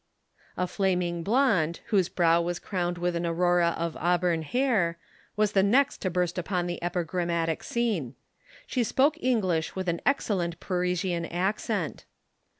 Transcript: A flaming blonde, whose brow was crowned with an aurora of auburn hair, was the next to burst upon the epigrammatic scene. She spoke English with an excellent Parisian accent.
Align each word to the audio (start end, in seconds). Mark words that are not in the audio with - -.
A 0.57 0.65
flaming 0.65 1.21
blonde, 1.21 1.81
whose 1.89 2.09
brow 2.09 2.41
was 2.41 2.57
crowned 2.57 2.97
with 2.97 3.15
an 3.15 3.23
aurora 3.23 3.75
of 3.77 3.95
auburn 3.97 4.41
hair, 4.41 4.97
was 5.35 5.51
the 5.51 5.61
next 5.61 5.99
to 5.99 6.09
burst 6.09 6.39
upon 6.39 6.65
the 6.65 6.81
epigrammatic 6.83 7.61
scene. 7.61 8.15
She 8.65 8.83
spoke 8.83 9.21
English 9.23 9.75
with 9.75 9.87
an 9.87 10.01
excellent 10.03 10.59
Parisian 10.59 11.27
accent. 11.27 12.05